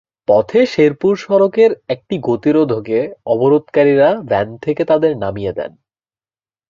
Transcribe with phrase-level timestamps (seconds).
[0.27, 2.99] পথে শেরপুর সড়কের একটি গতিরোধকে
[3.25, 5.71] অবরোধকারীরা ভ্যান থেকে তাদের নামিয়ে দেন।